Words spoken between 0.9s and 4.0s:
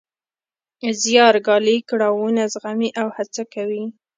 زیار ګالي، کړاوونه زغمي او هڅه کوي.